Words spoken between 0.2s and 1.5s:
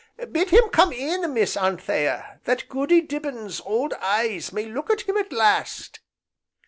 Bid him come in,